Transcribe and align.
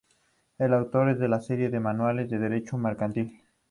Es 0.57 0.71
autor 0.71 1.15
de 1.15 1.27
una 1.27 1.39
serie 1.41 1.69
de 1.69 1.79
manuales 1.79 2.27
de 2.27 2.39
derecho 2.39 2.75
mercantil. 2.75 3.39